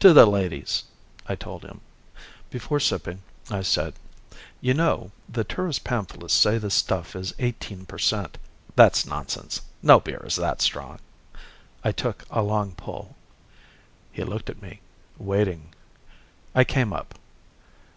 "To 0.00 0.12
the 0.12 0.26
ladies," 0.26 0.82
I 1.28 1.36
told 1.36 1.64
him. 1.64 1.80
Before 2.50 2.80
sipping, 2.80 3.22
I 3.52 3.62
said, 3.62 3.94
"You 4.60 4.74
know, 4.74 5.12
the 5.28 5.44
tourist 5.44 5.84
pamphlets 5.84 6.34
say 6.34 6.58
this 6.58 6.74
stuff 6.74 7.14
is 7.14 7.36
eighteen 7.38 7.86
per 7.86 7.96
cent. 7.96 8.36
That's 8.74 9.06
nonsense. 9.06 9.60
No 9.80 10.00
beer 10.00 10.22
is 10.26 10.34
that 10.34 10.60
strong." 10.60 10.98
I 11.84 11.92
took 11.92 12.24
a 12.32 12.42
long 12.42 12.72
pull. 12.72 13.14
He 14.10 14.24
looked 14.24 14.50
at 14.50 14.60
me, 14.60 14.80
waiting. 15.20 15.72
I 16.52 16.64
came 16.64 16.92
up. 16.92 17.16